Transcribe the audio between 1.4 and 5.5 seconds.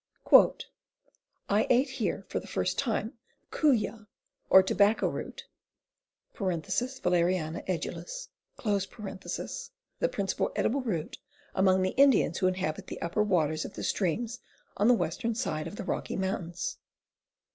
ate here, for the first time, the kooyah or tobacco root